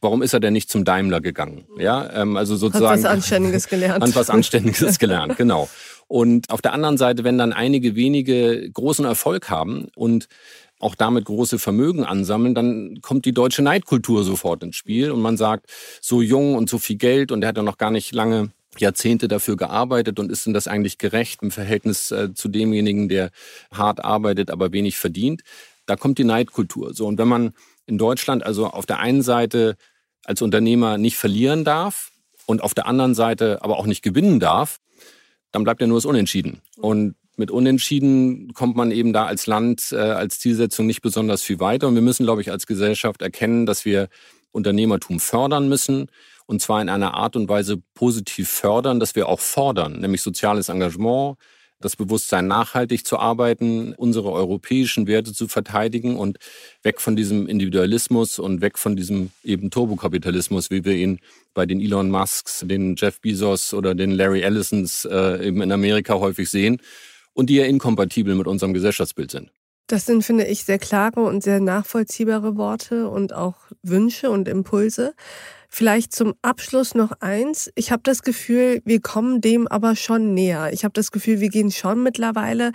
warum 0.00 0.22
ist 0.22 0.32
er 0.32 0.40
denn 0.40 0.52
nicht 0.52 0.70
zum 0.70 0.84
Daimler 0.84 1.20
gegangen? 1.20 1.64
Ja, 1.78 2.10
ähm, 2.12 2.36
also 2.36 2.56
sozusagen 2.56 2.86
hat 2.86 2.98
was 2.98 3.04
Anständiges 3.10 3.68
gelernt. 3.68 4.02
Hat 4.02 4.14
was 4.16 4.30
Anständiges 4.30 4.98
gelernt, 4.98 5.36
genau. 5.36 5.68
Und 6.08 6.50
auf 6.50 6.60
der 6.60 6.72
anderen 6.72 6.98
Seite, 6.98 7.24
wenn 7.24 7.38
dann 7.38 7.52
einige 7.52 7.94
wenige 7.94 8.70
großen 8.70 9.04
Erfolg 9.04 9.48
haben 9.48 9.88
und 9.94 10.28
auch 10.78 10.94
damit 10.96 11.24
große 11.24 11.58
Vermögen 11.58 12.04
ansammeln, 12.04 12.54
dann 12.54 12.98
kommt 13.00 13.24
die 13.24 13.32
deutsche 13.32 13.62
Neidkultur 13.62 14.24
sofort 14.24 14.64
ins 14.64 14.76
Spiel 14.76 15.12
und 15.12 15.20
man 15.20 15.36
sagt, 15.36 15.66
so 16.00 16.20
jung 16.20 16.56
und 16.56 16.68
so 16.68 16.78
viel 16.78 16.96
Geld 16.96 17.30
und 17.30 17.42
er 17.42 17.48
hat 17.48 17.56
ja 17.56 17.62
noch 17.62 17.78
gar 17.78 17.92
nicht 17.92 18.12
lange 18.12 18.50
Jahrzehnte 18.78 19.28
dafür 19.28 19.56
gearbeitet 19.56 20.18
und 20.18 20.32
ist 20.32 20.46
denn 20.46 20.54
das 20.54 20.66
eigentlich 20.66 20.98
gerecht 20.98 21.42
im 21.42 21.50
Verhältnis 21.50 22.10
äh, 22.10 22.34
zu 22.34 22.48
demjenigen, 22.48 23.08
der 23.08 23.30
hart 23.72 24.04
arbeitet, 24.04 24.50
aber 24.50 24.72
wenig 24.72 24.96
verdient? 24.96 25.42
Da 25.86 25.96
kommt 25.96 26.18
die 26.18 26.24
Neidkultur. 26.24 26.94
So 26.94 27.06
und 27.06 27.18
wenn 27.18 27.28
man 27.28 27.54
in 27.86 27.98
Deutschland 27.98 28.44
also 28.44 28.66
auf 28.66 28.86
der 28.86 29.00
einen 29.00 29.22
Seite 29.22 29.76
als 30.24 30.40
Unternehmer 30.40 30.98
nicht 30.98 31.16
verlieren 31.16 31.64
darf 31.64 32.12
und 32.46 32.62
auf 32.62 32.74
der 32.74 32.86
anderen 32.86 33.14
Seite 33.14 33.62
aber 33.62 33.78
auch 33.78 33.86
nicht 33.86 34.02
gewinnen 34.02 34.40
darf, 34.40 34.78
dann 35.50 35.64
bleibt 35.64 35.80
ja 35.80 35.86
nur 35.86 35.98
das 35.98 36.06
Unentschieden. 36.06 36.62
Und 36.76 37.14
mit 37.36 37.50
Unentschieden 37.50 38.52
kommt 38.54 38.76
man 38.76 38.90
eben 38.90 39.12
da 39.12 39.26
als 39.26 39.46
Land, 39.46 39.88
äh, 39.92 39.96
als 39.96 40.38
Zielsetzung 40.38 40.86
nicht 40.86 41.02
besonders 41.02 41.42
viel 41.42 41.60
weiter. 41.60 41.88
Und 41.88 41.94
wir 41.94 42.02
müssen, 42.02 42.24
glaube 42.24 42.40
ich, 42.40 42.50
als 42.50 42.66
Gesellschaft 42.66 43.22
erkennen, 43.22 43.66
dass 43.66 43.84
wir 43.84 44.08
Unternehmertum 44.52 45.18
fördern 45.18 45.68
müssen. 45.68 46.08
Und 46.46 46.60
zwar 46.60 46.80
in 46.82 46.88
einer 46.88 47.14
Art 47.14 47.36
und 47.36 47.48
Weise 47.48 47.82
positiv 47.94 48.48
fördern, 48.48 49.00
dass 49.00 49.14
wir 49.14 49.28
auch 49.28 49.40
fordern, 49.40 50.00
nämlich 50.00 50.22
soziales 50.22 50.68
Engagement, 50.68 51.36
das 51.82 51.96
Bewusstsein, 51.96 52.46
nachhaltig 52.46 53.06
zu 53.06 53.18
arbeiten, 53.18 53.92
unsere 53.94 54.32
europäischen 54.32 55.06
Werte 55.06 55.32
zu 55.32 55.48
verteidigen 55.48 56.16
und 56.16 56.38
weg 56.82 57.00
von 57.00 57.16
diesem 57.16 57.46
Individualismus 57.46 58.38
und 58.38 58.60
weg 58.60 58.78
von 58.78 58.96
diesem 58.96 59.30
eben 59.42 59.70
Turbokapitalismus, 59.70 60.70
wie 60.70 60.84
wir 60.84 60.94
ihn 60.94 61.18
bei 61.54 61.66
den 61.66 61.80
Elon 61.80 62.10
Musks, 62.10 62.64
den 62.66 62.96
Jeff 62.96 63.20
Bezos 63.20 63.74
oder 63.74 63.94
den 63.94 64.12
Larry 64.12 64.42
Ellisons 64.42 65.04
äh, 65.04 65.46
eben 65.46 65.60
in 65.60 65.72
Amerika 65.72 66.14
häufig 66.14 66.48
sehen 66.48 66.80
und 67.34 67.50
die 67.50 67.56
ja 67.56 67.64
inkompatibel 67.64 68.34
mit 68.34 68.46
unserem 68.46 68.72
Gesellschaftsbild 68.72 69.30
sind. 69.30 69.50
Das 69.88 70.06
sind, 70.06 70.22
finde 70.22 70.46
ich, 70.46 70.64
sehr 70.64 70.78
klare 70.78 71.20
und 71.20 71.42
sehr 71.42 71.60
nachvollziehbare 71.60 72.56
Worte 72.56 73.08
und 73.08 73.34
auch 73.34 73.56
Wünsche 73.82 74.30
und 74.30 74.48
Impulse. 74.48 75.14
Vielleicht 75.74 76.14
zum 76.14 76.34
Abschluss 76.42 76.94
noch 76.94 77.12
eins. 77.20 77.72
Ich 77.76 77.92
habe 77.92 78.02
das 78.04 78.22
Gefühl, 78.22 78.82
wir 78.84 79.00
kommen 79.00 79.40
dem 79.40 79.66
aber 79.66 79.96
schon 79.96 80.34
näher. 80.34 80.70
Ich 80.70 80.84
habe 80.84 80.92
das 80.92 81.10
Gefühl, 81.10 81.40
wir 81.40 81.48
gehen 81.48 81.70
schon 81.70 82.02
mittlerweile 82.02 82.72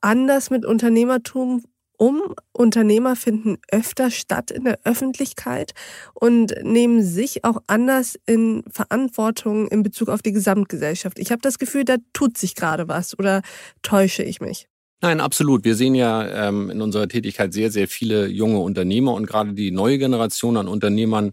anders 0.00 0.50
mit 0.50 0.64
Unternehmertum 0.64 1.64
um. 1.98 2.22
Unternehmer 2.52 3.16
finden 3.16 3.58
öfter 3.72 4.12
statt 4.12 4.52
in 4.52 4.62
der 4.62 4.78
Öffentlichkeit 4.84 5.72
und 6.14 6.54
nehmen 6.62 7.02
sich 7.02 7.42
auch 7.44 7.62
anders 7.66 8.16
in 8.26 8.62
Verantwortung 8.70 9.66
in 9.66 9.82
Bezug 9.82 10.08
auf 10.08 10.22
die 10.22 10.32
Gesamtgesellschaft. 10.32 11.18
Ich 11.18 11.32
habe 11.32 11.42
das 11.42 11.58
Gefühl, 11.58 11.84
da 11.84 11.96
tut 12.12 12.38
sich 12.38 12.54
gerade 12.54 12.86
was 12.86 13.18
oder 13.18 13.42
täusche 13.82 14.22
ich 14.22 14.40
mich? 14.40 14.68
Nein, 15.02 15.20
absolut. 15.20 15.64
Wir 15.64 15.74
sehen 15.74 15.96
ja 15.96 16.48
ähm, 16.48 16.70
in 16.70 16.80
unserer 16.80 17.08
Tätigkeit 17.08 17.52
sehr, 17.52 17.72
sehr 17.72 17.88
viele 17.88 18.28
junge 18.28 18.60
Unternehmer 18.60 19.14
und 19.14 19.26
gerade 19.26 19.52
die 19.52 19.72
neue 19.72 19.98
Generation 19.98 20.56
an 20.56 20.68
Unternehmern, 20.68 21.32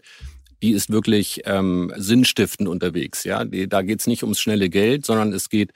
die 0.64 0.72
ist 0.72 0.90
wirklich 0.90 1.42
ähm, 1.44 1.92
sinnstiftend 1.98 2.70
unterwegs. 2.70 3.26
Ja, 3.26 3.44
die, 3.44 3.68
da 3.68 3.82
geht 3.82 4.00
es 4.00 4.08
nicht 4.08 4.24
ums 4.24 4.40
schnelle 4.40 4.70
Geld, 4.70 5.06
sondern 5.06 5.34
es 5.34 5.50
geht 5.50 5.72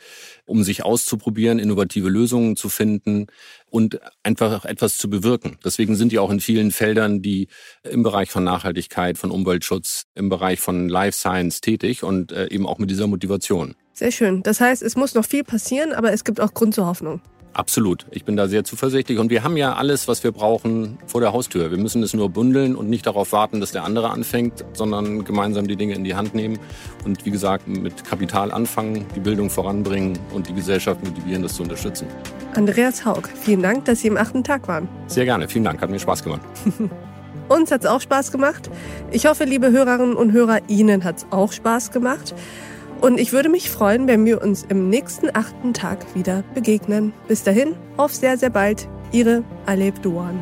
um 0.45 0.63
sich 0.63 0.85
auszuprobieren, 0.85 1.59
innovative 1.59 2.07
Lösungen 2.07 2.55
zu 2.55 2.69
finden 2.69 3.27
und 3.69 3.99
einfach 4.23 4.63
etwas 4.63 4.97
zu 4.97 5.09
bewirken. 5.09 5.57
Deswegen 5.63 5.97
sind 5.97 6.13
die 6.13 6.19
auch 6.19 6.31
in 6.31 6.39
vielen 6.39 6.71
Feldern, 6.71 7.21
die 7.21 7.49
im 7.83 8.01
Bereich 8.01 8.31
von 8.31 8.45
Nachhaltigkeit, 8.45 9.17
von 9.17 9.29
Umweltschutz, 9.29 10.05
im 10.15 10.29
Bereich 10.29 10.61
von 10.61 10.87
Life 10.87 11.17
Science 11.17 11.59
tätig 11.59 12.03
und 12.03 12.31
äh, 12.31 12.47
eben 12.47 12.65
auch 12.65 12.77
mit 12.77 12.89
dieser 12.89 13.07
Motivation. 13.07 13.75
Sehr 13.91 14.11
schön. 14.11 14.41
Das 14.41 14.61
heißt, 14.61 14.83
es 14.83 14.95
muss 14.95 15.15
noch 15.15 15.25
viel 15.25 15.43
passieren, 15.43 15.91
aber 15.91 16.13
es 16.13 16.23
gibt 16.23 16.39
auch 16.39 16.53
Grund 16.53 16.73
zur 16.73 16.85
Hoffnung. 16.85 17.19
Absolut. 17.57 18.05
Ich 18.11 18.23
bin 18.23 18.37
da 18.37 18.47
sehr 18.47 18.63
zuversichtlich. 18.63 19.17
Und 19.17 19.31
wir 19.31 19.43
haben 19.43 19.57
ja 19.57 19.73
alles, 19.73 20.07
was 20.07 20.23
wir 20.23 20.31
brauchen, 20.31 20.99
vor 21.07 21.21
der 21.21 21.33
Haustür. 21.33 21.71
Wir 21.71 21.79
müssen 21.79 22.03
es 22.03 22.13
nur 22.13 22.29
bündeln 22.29 22.75
und 22.75 22.87
nicht 22.87 23.07
darauf 23.07 23.31
warten, 23.31 23.59
dass 23.59 23.71
der 23.71 23.83
andere 23.83 24.11
anfängt, 24.11 24.63
sondern 24.73 25.25
gemeinsam 25.25 25.67
die 25.67 25.75
Dinge 25.75 25.95
in 25.95 26.03
die 26.03 26.13
Hand 26.13 26.35
nehmen. 26.35 26.59
Und 27.03 27.25
wie 27.25 27.31
gesagt, 27.31 27.67
mit 27.67 28.03
Kapital 28.03 28.51
anfangen, 28.51 29.07
die 29.15 29.19
Bildung 29.19 29.49
voranbringen 29.49 30.19
und 30.35 30.47
die 30.47 30.53
Gesellschaft 30.53 31.03
motivieren, 31.03 31.41
das 31.41 31.55
zu 31.55 31.63
unterstützen. 31.63 32.05
Andreas 32.53 33.03
Haug, 33.05 33.23
vielen 33.33 33.63
Dank, 33.63 33.85
dass 33.85 34.01
Sie 34.01 34.07
im 34.07 34.17
achten 34.17 34.43
Tag 34.43 34.67
waren. 34.67 34.87
Sehr 35.07 35.25
gerne. 35.25 35.47
Vielen 35.47 35.63
Dank. 35.63 35.81
Hat 35.81 35.89
mir 35.89 35.97
Spaß 35.97 36.23
gemacht. 36.23 36.41
Uns 37.49 37.71
hat 37.71 37.81
es 37.81 37.87
auch 37.87 38.01
Spaß 38.01 38.31
gemacht. 38.31 38.69
Ich 39.09 39.25
hoffe, 39.25 39.45
liebe 39.45 39.71
Hörerinnen 39.71 40.15
und 40.15 40.31
Hörer, 40.31 40.59
Ihnen 40.67 41.03
hat 41.03 41.17
es 41.17 41.25
auch 41.31 41.51
Spaß 41.51 41.89
gemacht. 41.89 42.35
Und 43.01 43.19
ich 43.19 43.31
würde 43.31 43.49
mich 43.49 43.69
freuen, 43.69 44.07
wenn 44.07 44.25
wir 44.25 44.41
uns 44.41 44.63
im 44.63 44.89
nächsten 44.89 45.29
achten 45.33 45.73
Tag 45.73 46.15
wieder 46.15 46.43
begegnen. 46.53 47.13
Bis 47.27 47.43
dahin, 47.43 47.75
auf 47.95 48.13
sehr, 48.13 48.37
sehr 48.37 48.49
bald. 48.49 48.87
Ihre 49.11 49.43
Aleb 49.65 50.01
Duan. 50.01 50.39